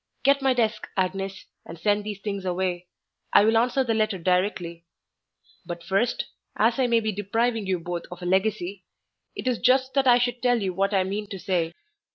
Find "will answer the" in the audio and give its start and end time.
3.45-3.93